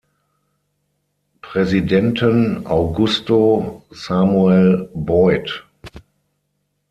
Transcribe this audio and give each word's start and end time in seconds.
Präsidenten 1.41 2.65
Augusto 2.65 3.83
Samuel 3.91 4.89
Boyd. 4.95 5.63